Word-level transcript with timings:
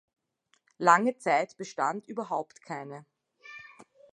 Lange 0.79 1.19
Zeit 1.19 1.57
bestanden 1.57 2.07
überhaupt 2.09 2.63
keine. 2.63 3.05